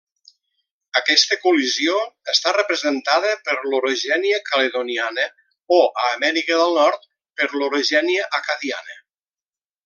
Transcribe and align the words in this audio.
Aquesta 0.99 1.35
col·lisió 1.41 1.97
està 2.33 2.53
representada 2.57 3.33
per 3.49 3.57
l'orogènia 3.73 4.39
caledoniana 4.49 5.27
o 5.79 5.79
a 5.91 6.07
Amèrica 6.15 6.59
del 6.63 6.75
nord 6.81 7.07
per 7.43 7.51
l'orogènia 7.53 8.27
acadiana. 8.41 8.99